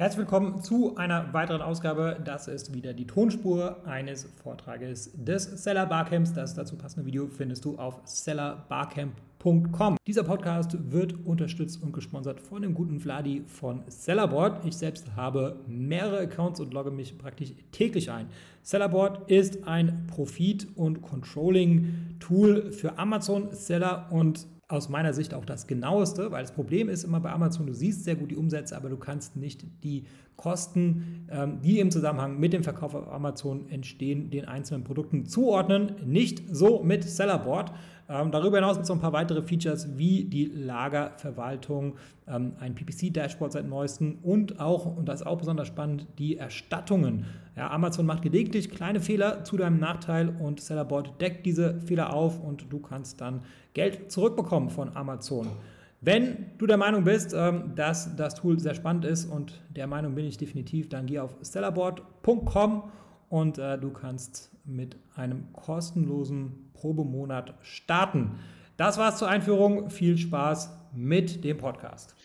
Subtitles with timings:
[0.00, 2.20] Herzlich willkommen zu einer weiteren Ausgabe.
[2.24, 6.32] Das ist wieder die Tonspur eines Vortrages des Seller Barcamps.
[6.32, 9.96] Das dazu passende Video findest du auf sellerbarcamp.com.
[10.06, 14.64] Dieser Podcast wird unterstützt und gesponsert von dem guten Vladi von Sellerboard.
[14.64, 18.28] Ich selbst habe mehrere Accounts und logge mich praktisch täglich ein.
[18.62, 26.30] Sellerboard ist ein Profit- und Controlling-Tool für Amazon-Seller und aus meiner Sicht auch das genaueste,
[26.30, 28.98] weil das Problem ist immer bei Amazon, du siehst sehr gut die Umsätze, aber du
[28.98, 30.04] kannst nicht die
[30.36, 35.92] Kosten, ähm, die im Zusammenhang mit dem Verkauf auf Amazon entstehen, den einzelnen Produkten zuordnen.
[36.04, 37.72] Nicht so mit Sellerboard.
[38.10, 41.96] Ähm, darüber hinaus gibt es noch ein paar weitere Features wie die Lagerverwaltung,
[42.26, 47.26] ähm, ein PPC-Dashboard seit neuestem und auch, und das ist auch besonders spannend, die Erstattungen.
[47.56, 52.40] Ja, Amazon macht gelegentlich kleine Fehler zu deinem Nachteil und Sellerboard deckt diese Fehler auf
[52.42, 53.40] und du kannst dann
[53.78, 55.52] Geld zurückbekommen von Amazon.
[56.00, 60.16] Wenn du der Meinung bist, ähm, dass das Tool sehr spannend ist und der Meinung
[60.16, 62.90] bin ich definitiv, dann geh auf stellarboard.com
[63.28, 68.40] und äh, du kannst mit einem kostenlosen Probemonat starten.
[68.76, 69.90] Das war's zur Einführung.
[69.90, 72.16] Viel Spaß mit dem Podcast.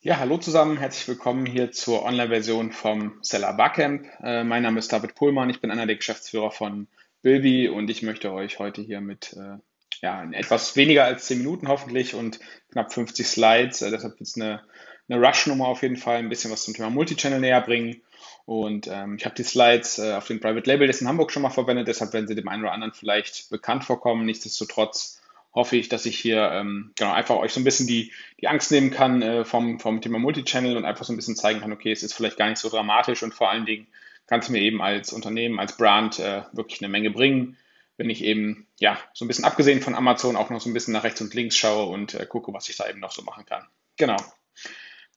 [0.00, 4.04] Ja, hallo zusammen, herzlich willkommen hier zur Online-Version vom Seller Barcamp.
[4.20, 6.88] Äh, mein Name ist David Pohlmann, ich bin einer der Geschäftsführer von
[7.22, 9.58] Bilby und ich möchte euch heute hier mit äh,
[10.00, 12.38] ja, in etwas weniger als 10 Minuten hoffentlich und
[12.70, 14.62] knapp 50 Slides, äh, deshalb wird es eine,
[15.08, 18.02] eine Rush-Nummer auf jeden Fall, ein bisschen was zum Thema Multichannel näher bringen.
[18.44, 21.42] Und ähm, ich habe die Slides äh, auf dem Private Label das in Hamburg schon
[21.42, 24.24] mal verwendet, deshalb werden sie dem einen oder anderen vielleicht bekannt vorkommen.
[24.24, 25.20] Nichtsdestotrotz
[25.54, 28.70] hoffe ich, dass ich hier ähm, genau einfach euch so ein bisschen die, die Angst
[28.70, 31.92] nehmen kann äh, vom, vom Thema Multichannel und einfach so ein bisschen zeigen kann, okay,
[31.92, 33.86] es ist vielleicht gar nicht so dramatisch und vor allen Dingen
[34.26, 37.56] kann es mir eben als Unternehmen, als Brand äh, wirklich eine Menge bringen,
[37.98, 40.94] wenn ich eben, ja, so ein bisschen abgesehen von Amazon auch noch so ein bisschen
[40.94, 43.44] nach rechts und links schaue und äh, gucke, was ich da eben noch so machen
[43.44, 43.66] kann.
[43.96, 44.16] Genau.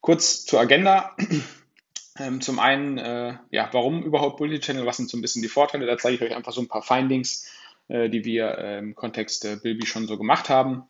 [0.00, 1.16] Kurz zur Agenda.
[2.18, 4.84] Ähm, zum einen, äh, ja, warum überhaupt Multichannel?
[4.84, 5.86] Was sind so ein bisschen die Vorteile?
[5.86, 7.50] Da zeige ich euch einfach so ein paar Findings,
[7.88, 10.82] äh, die wir äh, im Kontext äh, Bilby schon so gemacht haben.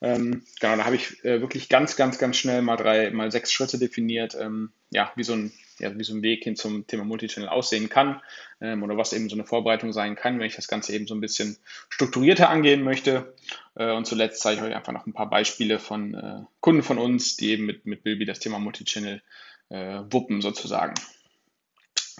[0.00, 3.52] Ähm, genau, da habe ich äh, wirklich ganz, ganz, ganz schnell mal drei, mal sechs
[3.52, 7.04] Schritte definiert, ähm, ja, wie so ein ja, wie so ein Weg hin zum Thema
[7.04, 8.20] Multichannel aussehen kann
[8.60, 11.14] ähm, oder was eben so eine Vorbereitung sein kann, wenn ich das Ganze eben so
[11.14, 11.56] ein bisschen
[11.88, 13.34] strukturierter angehen möchte.
[13.74, 16.98] Äh, und zuletzt zeige ich euch einfach noch ein paar Beispiele von äh, Kunden von
[16.98, 19.22] uns, die eben mit, mit Bilby das Thema Multichannel
[19.70, 20.94] äh, wuppen sozusagen.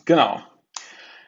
[0.04, 0.42] Genau.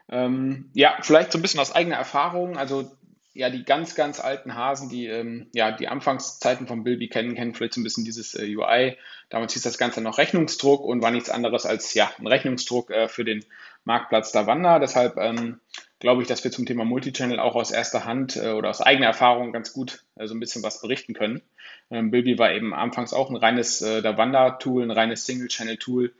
[0.08, 2.56] Ähm, ja, vielleicht so ein bisschen aus eigener Erfahrung.
[2.56, 2.90] Also
[3.36, 7.54] ja, die ganz, ganz alten Hasen, die ähm, ja die Anfangszeiten von Bilby kennen, kennen
[7.54, 8.96] vielleicht so ein bisschen dieses äh, UI.
[9.28, 13.08] Damals hieß das Ganze noch Rechnungsdruck und war nichts anderes als ja ein Rechnungsdruck äh,
[13.08, 13.44] für den
[13.84, 14.78] Marktplatz Davanda.
[14.78, 15.60] Deshalb ähm,
[15.98, 19.06] glaube ich, dass wir zum Thema Multichannel auch aus erster Hand äh, oder aus eigener
[19.06, 21.42] Erfahrung ganz gut äh, so ein bisschen was berichten können.
[21.90, 26.12] Ähm, Bilby war eben anfangs auch ein reines äh, Davanda-Tool, ein reines Single-Channel-Tool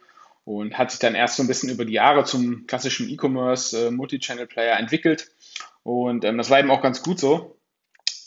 [0.45, 3.91] und hat sich dann erst so ein bisschen über die Jahre zum klassischen E-Commerce äh,
[3.91, 5.29] Multi-Channel-Player entwickelt.
[5.87, 7.61] Und ähm, das war eben auch ganz gut so.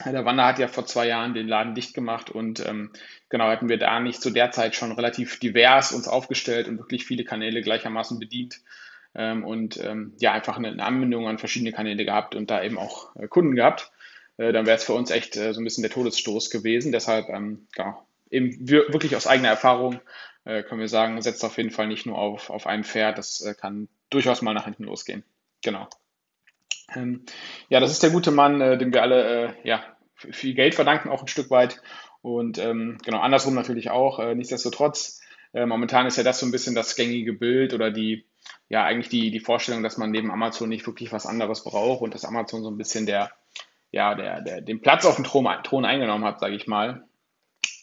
[0.06, 2.94] Der Wander hat ja vor zwei Jahren den Laden dicht gemacht und ähm,
[3.28, 7.06] genau hätten wir da nicht zu der Zeit schon relativ divers uns aufgestellt und wirklich
[7.06, 8.62] viele Kanäle gleichermaßen bedient
[9.14, 13.14] ähm, und ähm, ja einfach eine, Anbindung an verschiedene Kanäle gehabt und da eben auch
[13.18, 13.92] äh, Kunden gehabt,
[14.38, 16.94] äh, dann wäre es für uns echt äh, so ein bisschen der Todesstoß gewesen.
[16.94, 20.00] Deshalb ähm, genau, eben wirklich aus eigener Erfahrung
[20.46, 23.42] äh, können wir sagen, setzt auf jeden Fall nicht nur auf, auf ein Pferd, das
[23.42, 25.26] äh, kann durchaus mal nach hinten losgehen.
[25.62, 25.90] Genau.
[26.96, 27.26] Ähm,
[27.70, 29.84] ja, das ist der gute Mann, äh, dem wir alle äh, ja,
[30.16, 31.82] viel Geld verdanken, auch ein Stück weit.
[32.22, 34.20] Und ähm, genau, andersrum natürlich auch.
[34.20, 35.22] Äh, nichtsdestotrotz,
[35.54, 38.26] äh, momentan ist ja das so ein bisschen das gängige Bild oder die,
[38.68, 42.14] ja, eigentlich die, die Vorstellung, dass man neben Amazon nicht wirklich was anderes braucht und
[42.14, 43.32] dass Amazon so ein bisschen der,
[43.92, 47.06] ja, der, der, den Platz auf dem Thron, Thron eingenommen hat, sage ich mal.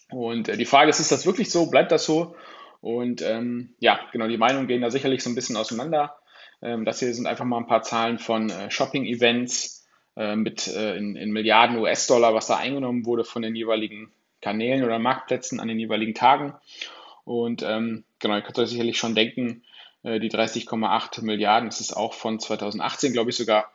[0.09, 1.69] Und äh, die Frage ist, ist das wirklich so?
[1.69, 2.35] Bleibt das so?
[2.79, 6.15] Und ähm, ja, genau, die Meinungen gehen da sicherlich so ein bisschen auseinander.
[6.61, 10.95] Ähm, das hier sind einfach mal ein paar Zahlen von äh, Shopping-Events äh, mit äh,
[10.95, 15.67] in, in Milliarden US-Dollar, was da eingenommen wurde von den jeweiligen Kanälen oder Marktplätzen an
[15.67, 16.53] den jeweiligen Tagen.
[17.23, 19.63] Und ähm, genau, ihr könnt euch sicherlich schon denken,
[20.03, 23.71] äh, die 30,8 Milliarden, das ist auch von 2018, glaube ich sogar.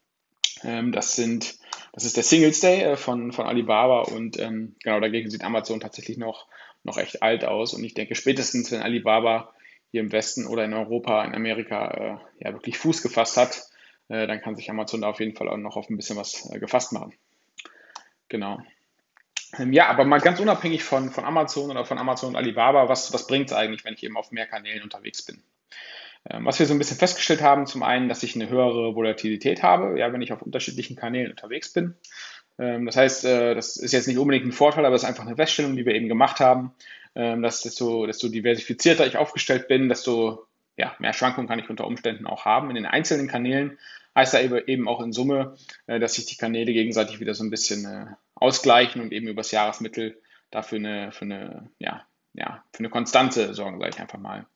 [0.62, 1.56] ähm, das sind,
[1.92, 5.80] das ist der Singles Day äh, von, von Alibaba und ähm, genau dagegen sieht Amazon
[5.80, 6.46] tatsächlich noch,
[6.84, 7.74] noch echt alt aus.
[7.74, 9.52] Und ich denke, spätestens wenn Alibaba
[9.94, 13.62] hier im Westen oder in Europa, in Amerika äh, ja wirklich Fuß gefasst hat,
[14.08, 16.50] äh, dann kann sich Amazon da auf jeden Fall auch noch auf ein bisschen was
[16.52, 17.14] äh, gefasst machen.
[18.28, 18.58] Genau.
[19.56, 23.12] Ähm, ja, aber mal ganz unabhängig von, von Amazon oder von Amazon und Alibaba, was,
[23.12, 25.44] was bringt es eigentlich, wenn ich eben auf mehr Kanälen unterwegs bin?
[26.28, 29.62] Ähm, was wir so ein bisschen festgestellt haben, zum einen, dass ich eine höhere Volatilität
[29.62, 31.94] habe, ja, wenn ich auf unterschiedlichen Kanälen unterwegs bin.
[32.58, 35.26] Ähm, das heißt, äh, das ist jetzt nicht unbedingt ein Vorteil, aber es ist einfach
[35.26, 36.72] eine Feststellung, die wir eben gemacht haben,
[37.14, 40.46] ähm, dass desto, desto diversifizierter ich aufgestellt bin, desto
[40.76, 42.68] ja, mehr Schwankungen kann ich unter Umständen auch haben.
[42.68, 43.78] In den einzelnen Kanälen
[44.16, 45.56] heißt da eben auch in Summe,
[45.86, 49.50] äh, dass sich die Kanäle gegenseitig wieder so ein bisschen äh, ausgleichen und eben übers
[49.50, 50.20] Jahresmittel
[50.50, 54.46] dafür eine, für eine, ja, ja, für eine Konstante sorgen, sage ich einfach mal.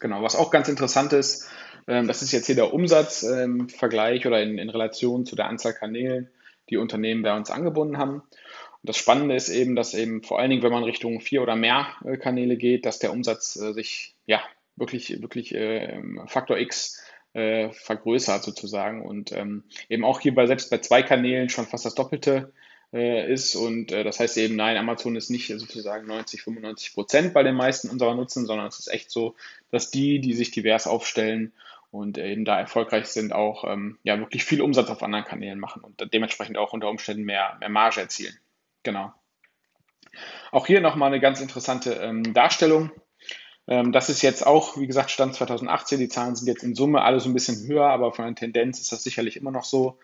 [0.00, 1.48] Genau, was auch ganz interessant ist,
[1.86, 6.30] ähm, das ist jetzt hier der Umsatzvergleich oder in, in Relation zu der Anzahl Kanälen,
[6.70, 8.14] die Unternehmen bei uns angebunden haben.
[8.16, 11.56] Und das Spannende ist eben, dass eben vor allen Dingen, wenn man Richtung vier oder
[11.56, 14.42] mehr äh, Kanäle geht, dass der Umsatz sich ja
[14.76, 17.00] wirklich, wirklich äh, Faktor X
[17.36, 21.84] äh, vergrößert sozusagen und ähm, eben auch hier bei, selbst bei zwei Kanälen schon fast
[21.84, 22.52] das Doppelte
[22.94, 27.34] äh, ist und äh, das heißt eben, nein, Amazon ist nicht sozusagen 90, 95 Prozent
[27.34, 29.34] bei den meisten unserer Nutzen, sondern es ist echt so,
[29.70, 31.52] dass die, die sich divers aufstellen
[31.90, 35.82] und eben da erfolgreich sind, auch ähm, ja wirklich viel Umsatz auf anderen Kanälen machen
[35.82, 38.36] und dementsprechend auch unter Umständen mehr, mehr Marge erzielen.
[38.82, 39.12] Genau.
[40.52, 42.90] Auch hier nochmal eine ganz interessante ähm, Darstellung.
[43.66, 45.98] Ähm, das ist jetzt auch, wie gesagt, Stand 2018.
[45.98, 48.80] Die Zahlen sind jetzt in Summe alle so ein bisschen höher, aber von der Tendenz
[48.80, 49.98] ist das sicherlich immer noch so.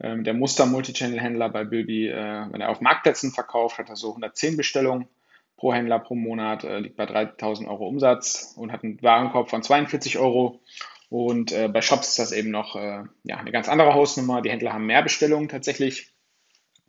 [0.00, 4.56] Ähm, der Muster-Multichannel-Händler bei Bilby, äh, wenn er auf Marktplätzen verkauft, hat er so 110
[4.56, 5.08] Bestellungen
[5.56, 9.62] pro Händler pro Monat, äh, liegt bei 3000 Euro Umsatz und hat einen Warenkorb von
[9.62, 10.60] 42 Euro.
[11.08, 14.42] Und äh, bei Shops ist das eben noch ja, eine ganz andere Hausnummer.
[14.42, 16.12] Die Händler haben mehr Bestellungen tatsächlich,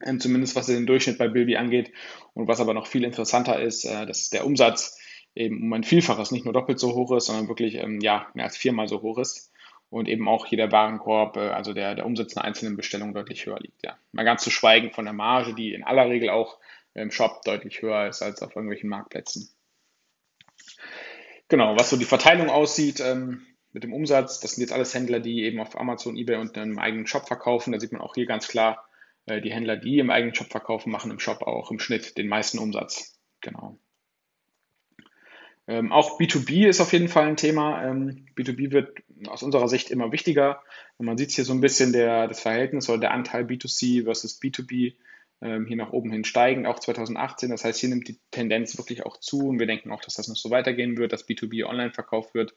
[0.05, 1.93] ähm, zumindest was den Durchschnitt bei Bilby angeht.
[2.33, 4.99] Und was aber noch viel interessanter ist, dass der Umsatz
[5.35, 8.45] eben um ein Vielfaches, nicht nur doppelt so hoch ist, sondern wirklich ähm, ja, mehr
[8.45, 9.51] als viermal so hoch ist.
[9.89, 13.45] Und eben auch hier der Warenkorb, äh, also der, der Umsatz einer einzelnen Bestellung deutlich
[13.45, 13.83] höher liegt.
[13.83, 13.97] Ja.
[14.11, 16.59] Mal ganz zu schweigen von der Marge, die in aller Regel auch
[16.93, 19.49] im Shop deutlich höher ist als auf irgendwelchen Marktplätzen.
[21.47, 25.19] Genau, was so die Verteilung aussieht ähm, mit dem Umsatz, das sind jetzt alles Händler,
[25.19, 27.71] die eben auf Amazon, eBay und einem eigenen Shop verkaufen.
[27.71, 28.87] Da sieht man auch hier ganz klar,
[29.25, 32.27] äh, die Händler, die im eigenen Shop verkaufen, machen im Shop auch im Schnitt den
[32.27, 33.19] meisten Umsatz.
[33.41, 33.77] Genau.
[35.67, 37.83] Ähm, auch B2B ist auf jeden Fall ein Thema.
[37.85, 40.63] Ähm, B2B wird aus unserer Sicht immer wichtiger.
[40.97, 44.41] Und man sieht hier so ein bisschen der, das Verhältnis oder der Anteil B2C versus
[44.41, 44.95] B2B
[45.41, 47.51] ähm, hier nach oben hin steigend, auch 2018.
[47.51, 50.27] Das heißt, hier nimmt die Tendenz wirklich auch zu und wir denken auch, dass das
[50.27, 52.55] noch so weitergehen wird, dass B2B online verkauft wird.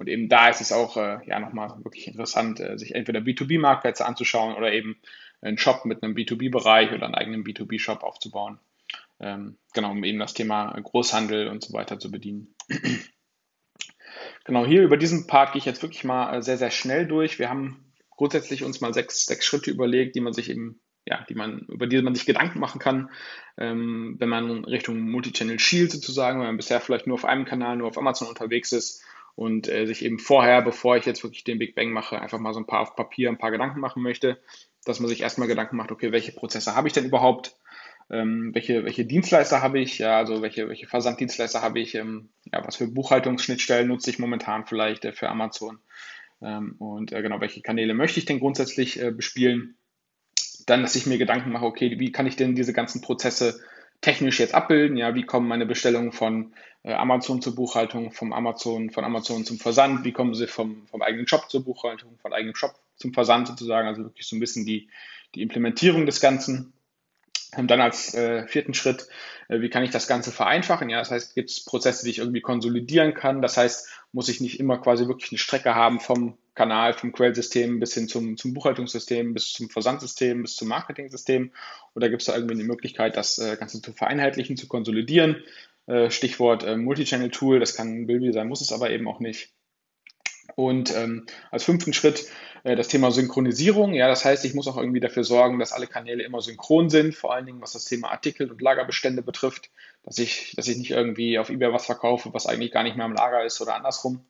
[0.00, 4.06] Und eben da ist es auch äh, ja nochmal wirklich interessant, äh, sich entweder B2B-Marktplätze
[4.06, 4.96] anzuschauen oder eben
[5.40, 8.58] einen Shop mit einem B2B-Bereich oder einen eigenen B2B-Shop aufzubauen
[9.20, 12.54] ähm, genau, um eben das Thema Großhandel und so weiter zu bedienen.
[14.44, 17.38] genau, hier über diesen Part gehe ich jetzt wirklich mal äh, sehr, sehr schnell durch.
[17.38, 21.34] Wir haben grundsätzlich uns mal sechs, sechs Schritte überlegt, die man sich eben ja, die
[21.34, 23.10] man, über die man sich Gedanken machen kann,
[23.56, 27.76] ähm, wenn man Richtung Multichannel schielt sozusagen, wenn man bisher vielleicht nur auf einem Kanal,
[27.76, 29.02] nur auf Amazon unterwegs ist
[29.34, 32.52] und äh, sich eben vorher, bevor ich jetzt wirklich den Big Bang mache, einfach mal
[32.52, 34.40] so ein paar auf Papier ein paar Gedanken machen möchte,
[34.84, 37.56] dass man sich erstmal Gedanken macht, okay, welche Prozesse habe ich denn überhaupt?
[38.10, 42.66] ähm, welche, welche Dienstleister habe ich, ja, also welche, welche Versanddienstleister habe ich, ähm, ja,
[42.66, 45.78] was für Buchhaltungsschnittstellen nutze ich momentan vielleicht äh, für Amazon
[46.42, 49.76] ähm, und äh, genau, welche Kanäle möchte ich denn grundsätzlich äh, bespielen.
[50.66, 53.60] Dann, dass ich mir Gedanken mache, okay, wie kann ich denn diese ganzen Prozesse
[54.00, 54.96] technisch jetzt abbilden?
[54.96, 59.58] Ja, wie kommen meine Bestellungen von äh, Amazon zur Buchhaltung, vom Amazon, von Amazon zum
[59.58, 60.04] Versand?
[60.04, 63.88] Wie kommen sie vom, vom eigenen Shop zur Buchhaltung, von eigenem Shop zum Versand sozusagen?
[63.88, 64.88] Also wirklich so ein bisschen die,
[65.34, 66.72] die Implementierung des Ganzen.
[67.56, 69.08] Und dann als äh, vierten Schritt,
[69.48, 70.88] äh, wie kann ich das Ganze vereinfachen?
[70.88, 73.42] Ja, das heißt, gibt es Prozesse, die ich irgendwie konsolidieren kann?
[73.42, 77.80] Das heißt, muss ich nicht immer quasi wirklich eine Strecke haben vom Kanal, vom Quellsystem
[77.80, 81.52] bis hin zum, zum Buchhaltungssystem, bis zum Versandsystem, bis zum Marketingsystem?
[81.94, 85.42] Oder gibt es da irgendwie eine Möglichkeit, das äh, Ganze zu vereinheitlichen, zu konsolidieren?
[85.86, 89.50] Äh, Stichwort äh, Multichannel-Tool, das kann Bilby sein, muss es aber eben auch nicht.
[90.56, 92.26] Und ähm, als fünften Schritt
[92.64, 93.94] äh, das Thema Synchronisierung.
[93.94, 97.14] Ja, das heißt, ich muss auch irgendwie dafür sorgen, dass alle Kanäle immer synchron sind,
[97.14, 99.70] vor allen Dingen was das Thema Artikel und Lagerbestände betrifft,
[100.02, 103.06] dass ich, dass ich nicht irgendwie auf eBay was verkaufe, was eigentlich gar nicht mehr
[103.06, 104.24] im Lager ist oder andersrum.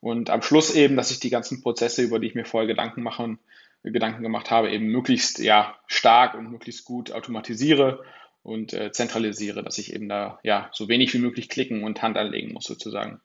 [0.00, 3.02] Und am Schluss eben, dass ich die ganzen Prozesse, über die ich mir vorher Gedanken
[3.02, 3.38] machen,
[3.84, 8.04] Gedanken gemacht habe, eben möglichst ja, stark und möglichst gut automatisiere
[8.42, 12.16] und äh, zentralisiere, dass ich eben da ja so wenig wie möglich klicken und Hand
[12.16, 13.20] anlegen muss sozusagen.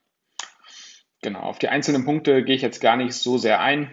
[1.27, 3.91] Genau, auf die einzelnen Punkte gehe ich jetzt gar nicht so sehr ein.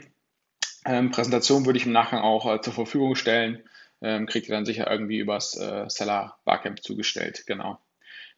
[0.87, 3.65] Ähm, Präsentation würde ich im Nachgang auch äh, zur Verfügung stellen.
[4.01, 7.43] Ähm, kriegt ihr dann sicher irgendwie übers äh, Seller Barcamp zugestellt.
[7.49, 7.81] Genau.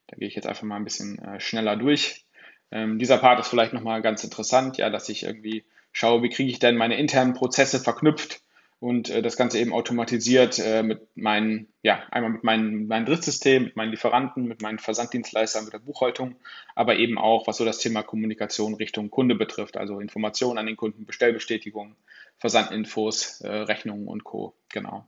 [0.07, 2.25] Da gehe ich jetzt einfach mal ein bisschen äh, schneller durch.
[2.71, 6.51] Ähm, dieser Part ist vielleicht nochmal ganz interessant, ja, dass ich irgendwie schaue, wie kriege
[6.51, 8.41] ich denn meine internen Prozesse verknüpft
[8.87, 13.65] und äh, das Ganze eben automatisiert äh, mit meinen, ja, einmal mit meinem, meinem Drittsystem,
[13.65, 16.37] mit meinen Lieferanten, mit meinen Versanddienstleistern, mit der Buchhaltung,
[16.77, 20.77] aber eben auch, was so das Thema Kommunikation Richtung Kunde betrifft, also Informationen an den
[20.77, 21.97] Kunden, Bestellbestätigungen,
[22.39, 24.55] Versandinfos, äh, Rechnungen und Co.
[24.69, 25.05] Genau.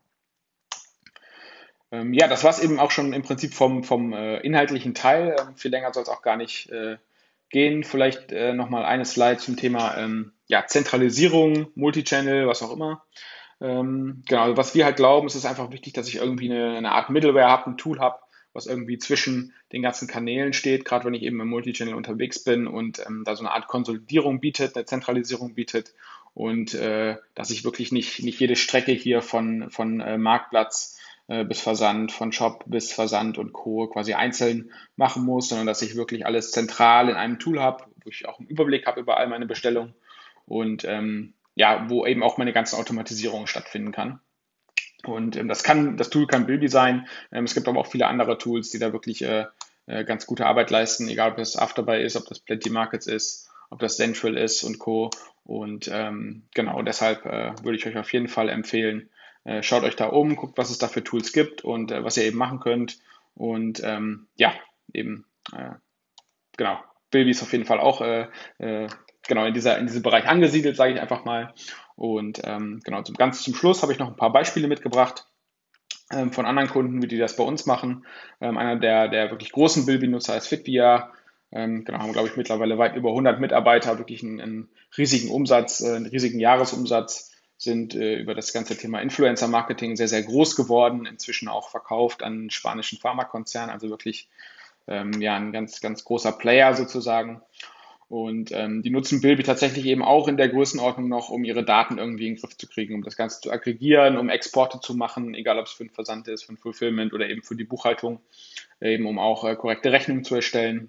[1.93, 5.37] Ähm, ja, das war es eben auch schon im Prinzip vom, vom äh, inhaltlichen Teil.
[5.39, 6.97] Ähm, viel länger soll es auch gar nicht äh,
[7.49, 7.85] gehen.
[7.85, 13.05] Vielleicht äh, nochmal eine Slide zum Thema ähm, ja, Zentralisierung, Multichannel, was auch immer.
[13.61, 16.77] Ähm, genau, also was wir halt glauben, ist es einfach wichtig, dass ich irgendwie eine,
[16.77, 18.21] eine Art Middleware habe, ein Tool habe,
[18.53, 22.67] was irgendwie zwischen den ganzen Kanälen steht, gerade wenn ich eben im Multichannel unterwegs bin
[22.67, 25.93] und ähm, da so eine Art Konsolidierung bietet, eine Zentralisierung bietet
[26.35, 31.45] und äh, dass ich wirklich nicht, nicht jede Strecke hier von, von äh, Marktplatz äh,
[31.45, 33.89] bis Versand, von Shop bis Versand und Co.
[33.89, 38.11] quasi einzeln machen muss, sondern dass ich wirklich alles zentral in einem Tool habe, wo
[38.11, 39.95] ich auch einen Überblick habe über all meine Bestellungen
[40.47, 44.21] und ähm, ja, wo eben auch meine ganzen Automatisierungen stattfinden kann.
[45.05, 47.09] Und ähm, das kann, das Tool kann Bilby sein.
[47.33, 49.47] Ähm, es gibt aber auch viele andere Tools, die da wirklich äh,
[49.87, 53.51] äh, ganz gute Arbeit leisten, egal ob das Afterbuy ist, ob das Plenty Markets ist,
[53.71, 55.11] ob das Central ist und Co.
[55.43, 59.11] Und ähm, genau deshalb äh, würde ich euch auf jeden Fall empfehlen,
[59.43, 62.17] äh, schaut euch da um, guckt, was es da für Tools gibt und äh, was
[62.17, 63.01] ihr eben machen könnt.
[63.35, 64.55] Und ähm, ja,
[64.93, 65.73] eben, äh,
[66.57, 66.79] genau,
[67.11, 68.01] Bilby ist auf jeden Fall auch
[69.29, 71.55] genau in, dieser, in diesem Bereich angesiedelt, sage ich einfach mal.
[71.95, 75.27] Und ähm, genau, zum, ganz zum Schluss habe ich noch ein paar Beispiele mitgebracht
[76.13, 78.07] ähm, von anderen Kunden, wie die das bei uns machen.
[78.41, 81.13] Ähm, einer der, der wirklich großen Bilby-Nutzer ist Fitvia.
[81.51, 85.81] Ähm, genau, haben, glaube ich, mittlerweile weit über 100 Mitarbeiter, wirklich einen, einen riesigen Umsatz,
[85.81, 91.07] äh, einen riesigen Jahresumsatz, sind äh, über das ganze Thema Influencer-Marketing sehr, sehr groß geworden,
[91.07, 94.29] inzwischen auch verkauft an spanischen Pharmakonzern, also wirklich
[94.87, 97.43] ähm, ja, ein ganz, ganz großer Player sozusagen.
[98.09, 101.99] Und ähm, die nutzen Bilby tatsächlich eben auch in der Größenordnung noch, um ihre Daten
[101.99, 105.35] irgendwie in den Griff zu kriegen, um das Ganze zu aggregieren, um Exporte zu machen,
[105.35, 108.21] egal ob es für den Versand ist, für ein Fulfillment oder eben für die Buchhaltung,
[108.81, 110.89] eben um auch äh, korrekte Rechnungen zu erstellen.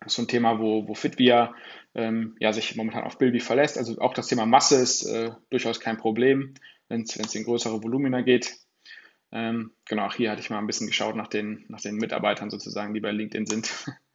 [0.00, 1.54] Das ist so ein Thema, wo, wo Fitvia
[1.94, 3.76] ähm, ja, sich momentan auf Bilby verlässt.
[3.76, 6.54] Also auch das Thema Masse ist äh, durchaus kein Problem,
[6.88, 8.56] wenn es in größere Volumina geht.
[9.30, 12.48] Ähm, genau, auch hier hatte ich mal ein bisschen geschaut nach den, nach den Mitarbeitern
[12.48, 13.86] sozusagen, die bei LinkedIn sind.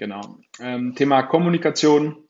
[0.00, 0.38] Genau.
[0.58, 2.24] Ähm, Thema Kommunikation.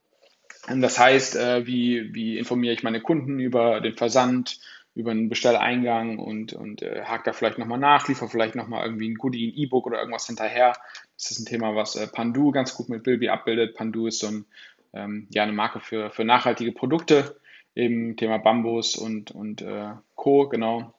[0.66, 4.58] Das heißt, äh, wie, wie informiere ich meine Kunden über den Versand,
[4.96, 9.08] über einen Bestelleingang und, und äh, hake da vielleicht nochmal nach, liefere vielleicht nochmal irgendwie
[9.08, 10.72] ein Goodie, ein E-Book oder irgendwas hinterher.
[11.16, 13.76] Das ist ein Thema, was äh, Pandu ganz gut mit Bilby abbildet.
[13.76, 14.46] Pandu ist so ein,
[14.92, 17.40] ähm, ja, eine Marke für, für nachhaltige Produkte,
[17.76, 20.92] eben Thema Bambus und, und äh, Co., genau.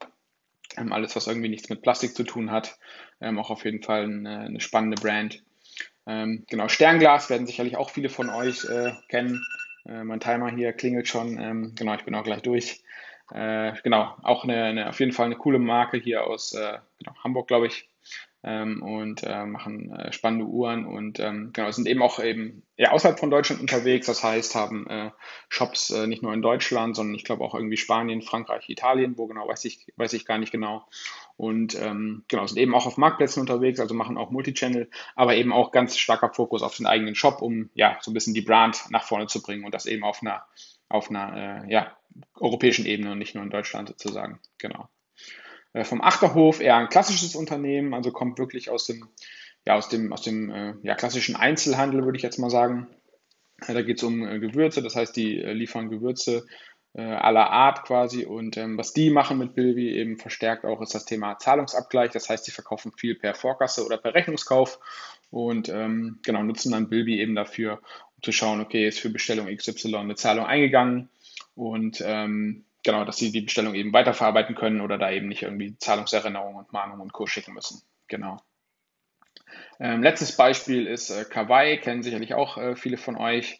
[0.77, 2.79] Ähm, alles, was irgendwie nichts mit Plastik zu tun hat.
[3.19, 5.43] Ähm, auch auf jeden Fall eine, eine spannende Brand.
[6.11, 9.45] Ähm, genau, Sternglas werden sicherlich auch viele von euch äh, kennen.
[9.85, 11.39] Äh, mein Timer hier klingelt schon.
[11.39, 12.83] Ähm, genau, ich bin auch gleich durch.
[13.33, 17.15] Äh, genau, auch eine, eine, auf jeden Fall eine coole Marke hier aus äh, genau,
[17.23, 17.90] Hamburg, glaube ich
[18.43, 22.91] ähm, und äh, machen äh, spannende Uhren und ähm, genau, sind eben auch eben ja,
[22.91, 24.07] außerhalb von Deutschland unterwegs.
[24.07, 25.11] Das heißt, haben äh,
[25.49, 29.27] Shops äh, nicht nur in Deutschland, sondern ich glaube auch irgendwie Spanien, Frankreich, Italien, wo
[29.27, 30.87] genau weiß ich, weiß ich gar nicht genau.
[31.37, 35.53] Und ähm, genau, sind eben auch auf Marktplätzen unterwegs, also machen auch Multichannel, aber eben
[35.53, 38.85] auch ganz starker Fokus auf den eigenen Shop, um ja so ein bisschen die Brand
[38.89, 40.45] nach vorne zu bringen und das eben auf einer
[40.89, 41.95] auf einer äh, ja,
[42.35, 44.39] europäischen Ebene und nicht nur in Deutschland sozusagen.
[44.57, 44.89] Genau.
[45.73, 49.07] Äh, vom Achterhof eher ein klassisches Unternehmen, also kommt wirklich aus dem,
[49.65, 52.87] ja, aus dem, aus dem äh, ja, klassischen Einzelhandel, würde ich jetzt mal sagen.
[53.67, 56.45] Äh, da geht es um äh, Gewürze, das heißt, die liefern Gewürze
[56.93, 58.25] aller Art quasi.
[58.25, 62.11] Und ähm, was die machen mit Bilby eben verstärkt auch ist das Thema Zahlungsabgleich.
[62.11, 64.77] Das heißt, sie verkaufen viel per Vorkasse oder per Rechnungskauf
[65.29, 67.79] und ähm, genau nutzen dann Bilby eben dafür,
[68.17, 71.09] um zu schauen, okay, ist für Bestellung XY eine Zahlung eingegangen
[71.55, 75.77] und ähm, genau, dass sie die Bestellung eben weiterverarbeiten können oder da eben nicht irgendwie
[75.77, 77.25] Zahlungserinnerungen und Mahnungen und Co.
[77.25, 77.81] schicken müssen.
[78.07, 78.41] Genau.
[79.79, 83.59] Ähm, letztes Beispiel ist äh, Kawaii, kennen sicherlich auch äh, viele von euch,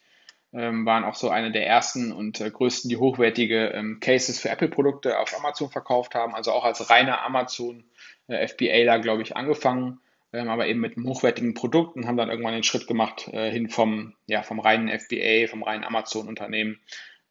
[0.54, 4.50] ähm, waren auch so eine der ersten und äh, größten, die hochwertige ähm, Cases für
[4.50, 7.86] Apple-Produkte auf Amazon verkauft haben, also auch als reiner Amazon
[8.28, 10.00] äh, FBA glaube ich, angefangen,
[10.34, 13.50] ähm, aber eben mit einem hochwertigen Produkt und haben dann irgendwann den Schritt gemacht äh,
[13.50, 16.80] hin vom, ja, vom reinen FBA, vom reinen Amazon-Unternehmen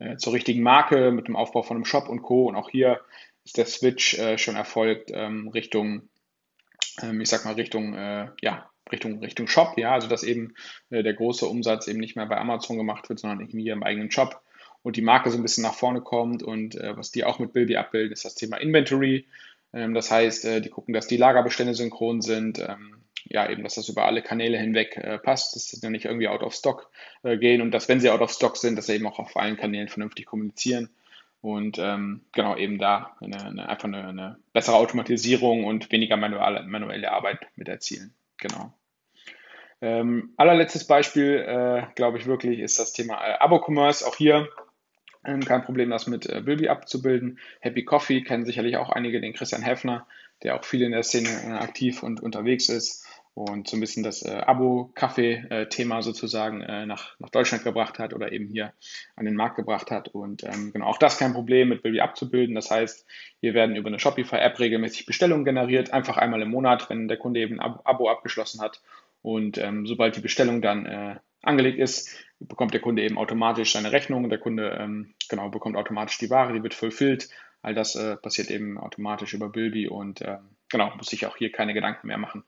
[0.00, 2.46] äh, zur richtigen Marke mit dem Aufbau von einem Shop und Co.
[2.48, 3.00] Und auch hier
[3.44, 6.08] ist der Switch äh, schon erfolgt ähm, Richtung,
[7.02, 10.54] ähm, ich sag mal Richtung, äh, ja, Richtung, Richtung Shop, ja, also dass eben
[10.90, 13.84] äh, der große Umsatz eben nicht mehr bei Amazon gemacht wird, sondern irgendwie hier im
[13.84, 14.42] eigenen Shop
[14.82, 17.52] und die Marke so ein bisschen nach vorne kommt und äh, was die auch mit
[17.52, 19.26] Bilby abbilden, ist das Thema Inventory.
[19.72, 22.96] Ähm, das heißt, äh, die gucken, dass die Lagerbestände synchron sind, ähm,
[23.30, 26.42] ja, eben, dass das über alle Kanäle hinweg äh, passt, dass sie nicht irgendwie out
[26.42, 26.90] of stock
[27.22, 29.36] äh, gehen und dass, wenn sie out of stock sind, dass sie eben auch auf
[29.36, 30.90] allen Kanälen vernünftig kommunizieren
[31.40, 36.64] und ähm, genau eben da eine, eine, einfach eine, eine, bessere Automatisierung und weniger manuelle,
[36.64, 38.12] manuelle Arbeit mit erzielen.
[38.36, 38.74] Genau.
[39.80, 44.06] Ähm, allerletztes Beispiel, äh, glaube ich wirklich, ist das Thema äh, Abo-Commerce.
[44.06, 44.48] Auch hier
[45.22, 47.38] Ähm, kein Problem, das mit äh, Bilby abzubilden.
[47.60, 50.06] Happy Coffee kennen sicherlich auch einige, den Christian Heffner,
[50.42, 54.02] der auch viel in der Szene äh, aktiv und unterwegs ist und so ein bisschen
[54.02, 58.72] das äh, Abo-Kaffee-Thema sozusagen äh, nach, nach Deutschland gebracht hat oder eben hier
[59.16, 60.08] an den Markt gebracht hat.
[60.08, 62.54] Und ähm, genau, auch das kein Problem mit Bilby abzubilden.
[62.54, 63.06] Das heißt,
[63.40, 67.40] hier werden über eine Shopify-App regelmäßig Bestellungen generiert, einfach einmal im Monat, wenn der Kunde
[67.40, 68.82] eben ein Abo abgeschlossen hat.
[69.22, 72.10] Und ähm, sobald die Bestellung dann äh, angelegt ist,
[72.40, 74.28] bekommt der Kunde eben automatisch seine Rechnung.
[74.28, 77.28] Der Kunde ähm, genau bekommt automatisch die Ware, die wird fulfilled.
[77.62, 80.38] All das äh, passiert eben automatisch über Bilby und äh,
[80.70, 82.42] genau, muss sich auch hier keine Gedanken mehr machen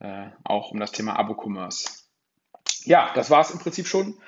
[0.00, 2.04] äh, auch um das Thema Abo-Commerce.
[2.84, 4.18] Ja, das war es im Prinzip schon.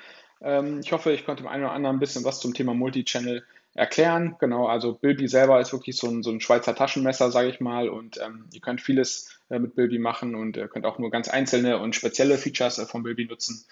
[0.41, 3.45] Ähm, ich hoffe, ich konnte dem einen oder anderen ein bisschen was zum Thema Multichannel
[3.75, 4.35] erklären.
[4.39, 7.89] Genau, also Bilby selber ist wirklich so ein, so ein Schweizer Taschenmesser, sage ich mal.
[7.89, 11.29] Und ähm, ihr könnt vieles äh, mit Bilby machen und äh, könnt auch nur ganz
[11.29, 13.65] einzelne und spezielle Features äh, von Bilby nutzen.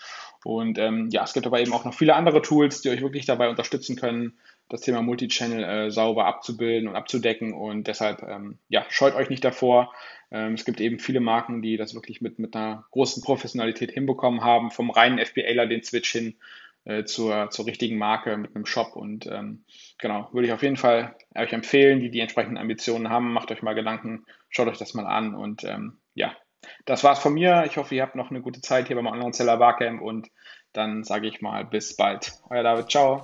[0.44, 3.26] Und ähm, ja, es gibt aber eben auch noch viele andere Tools, die euch wirklich
[3.26, 4.38] dabei unterstützen können,
[4.70, 7.54] das Thema Multichannel äh, sauber abzubilden und abzudecken.
[7.54, 9.94] Und deshalb, ähm, ja, scheut euch nicht davor.
[10.30, 14.44] Ähm, es gibt eben viele Marken, die das wirklich mit, mit einer großen Professionalität hinbekommen
[14.44, 16.36] haben, vom reinen FBAler den Switch hin
[16.88, 18.96] äh, zur, zur richtigen Marke mit einem Shop.
[18.96, 19.66] Und ähm,
[20.00, 23.34] genau, würde ich auf jeden Fall euch empfehlen, die die entsprechenden Ambitionen haben.
[23.34, 25.36] Macht euch mal Gedanken, schaut euch das mal an.
[25.36, 26.34] Und ähm, ja,
[26.86, 27.66] das war's von mir.
[27.66, 30.30] Ich hoffe, ihr habt noch eine gute Zeit hier beim Online-Seller Barcamp und
[30.72, 32.34] dann sage ich mal bis bald.
[32.50, 33.24] Euer David, ciao.